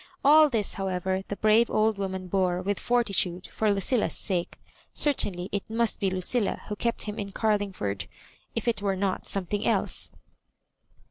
All 0.25 0.49
this, 0.49 0.73
however, 0.73 1.21
the 1.27 1.35
brave 1.35 1.69
old 1.69 1.99
woman 1.99 2.25
bore 2.27 2.59
with 2.63 2.79
fortitude 2.79 3.45
for 3.49 3.71
Lucilla's 3.71 4.17
sake: 4.17 4.59
certainly 4.95 5.47
it 5.51 5.61
must 5.69 5.99
be 5.99 6.09
Lucilla 6.09 6.63
who 6.69 6.75
kept 6.75 7.03
him 7.03 7.19
in 7.19 7.27
Gar 7.27 7.55
lingford— 7.59 8.07
^if 8.57 8.67
it 8.67 8.81
were 8.81 8.95
not 8.95 9.27
something 9.27 9.63
else. 9.63 10.11